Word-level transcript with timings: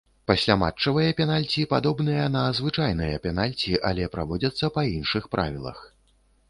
Пасляматчавыя 0.29 1.11
пенальці 1.19 1.65
падобныя 1.75 2.25
на 2.37 2.43
звычайныя 2.61 3.21
пенальці, 3.27 3.77
але 3.93 4.11
праводзяцца 4.17 4.75
па 4.79 4.89
іншых 4.97 5.23
правілах. 5.37 5.79